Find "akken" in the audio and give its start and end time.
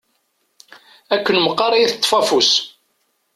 1.15-1.37